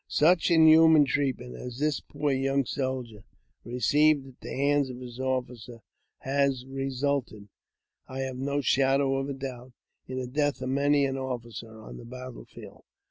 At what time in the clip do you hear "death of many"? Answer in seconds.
10.25-11.05